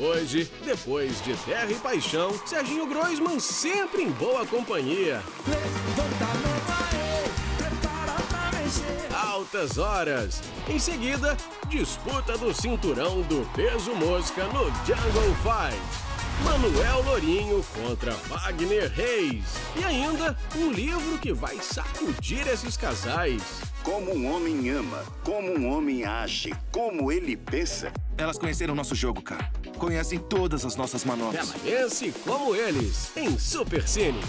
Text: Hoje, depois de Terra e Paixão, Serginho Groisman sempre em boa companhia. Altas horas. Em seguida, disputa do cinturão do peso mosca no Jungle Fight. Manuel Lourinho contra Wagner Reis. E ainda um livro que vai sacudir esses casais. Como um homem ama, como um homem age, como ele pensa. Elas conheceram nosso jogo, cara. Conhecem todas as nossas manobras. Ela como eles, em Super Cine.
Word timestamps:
Hoje, 0.00 0.50
depois 0.64 1.22
de 1.22 1.36
Terra 1.44 1.70
e 1.70 1.74
Paixão, 1.74 2.32
Serginho 2.46 2.86
Groisman 2.86 3.38
sempre 3.38 4.02
em 4.02 4.10
boa 4.10 4.46
companhia. 4.46 5.22
Altas 9.14 9.76
horas. 9.76 10.42
Em 10.66 10.78
seguida, 10.78 11.36
disputa 11.68 12.38
do 12.38 12.54
cinturão 12.54 13.20
do 13.20 13.46
peso 13.54 13.94
mosca 13.94 14.44
no 14.44 14.64
Jungle 14.86 15.36
Fight. 15.42 16.10
Manuel 16.44 17.02
Lourinho 17.02 17.62
contra 17.74 18.12
Wagner 18.12 18.90
Reis. 18.90 19.44
E 19.76 19.84
ainda 19.84 20.34
um 20.56 20.72
livro 20.72 21.18
que 21.18 21.34
vai 21.34 21.56
sacudir 21.56 22.48
esses 22.48 22.74
casais. 22.74 23.42
Como 23.82 24.14
um 24.14 24.34
homem 24.34 24.70
ama, 24.70 25.04
como 25.22 25.58
um 25.58 25.70
homem 25.70 26.04
age, 26.04 26.54
como 26.72 27.12
ele 27.12 27.36
pensa. 27.36 27.92
Elas 28.16 28.38
conheceram 28.38 28.74
nosso 28.74 28.94
jogo, 28.94 29.20
cara. 29.22 29.50
Conhecem 29.80 30.18
todas 30.18 30.66
as 30.66 30.76
nossas 30.76 31.06
manobras. 31.06 31.40
Ela 31.40 31.54
como 32.22 32.54
eles, 32.54 33.16
em 33.16 33.38
Super 33.38 33.88
Cine. 33.88 34.20